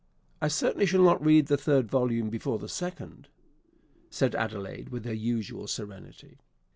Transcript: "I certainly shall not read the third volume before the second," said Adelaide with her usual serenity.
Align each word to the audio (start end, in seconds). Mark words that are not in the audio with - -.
"I 0.41 0.47
certainly 0.47 0.87
shall 0.87 1.03
not 1.03 1.23
read 1.23 1.45
the 1.45 1.57
third 1.57 1.87
volume 1.91 2.31
before 2.31 2.57
the 2.57 2.67
second," 2.67 3.27
said 4.09 4.33
Adelaide 4.33 4.89
with 4.89 5.05
her 5.05 5.13
usual 5.13 5.67
serenity. 5.67 6.39